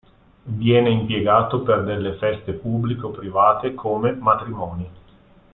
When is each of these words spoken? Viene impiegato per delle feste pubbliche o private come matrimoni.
Viene 0.45 0.89
impiegato 0.89 1.61
per 1.61 1.83
delle 1.83 2.15
feste 2.17 2.53
pubbliche 2.53 3.05
o 3.05 3.11
private 3.11 3.75
come 3.75 4.11
matrimoni. 4.13 4.89